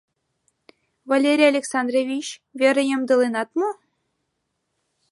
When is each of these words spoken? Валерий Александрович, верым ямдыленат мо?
Валерий 1.09 1.49
Александрович, 1.53 2.27
верым 2.59 2.87
ямдыленат 2.95 3.49
мо? 3.59 3.69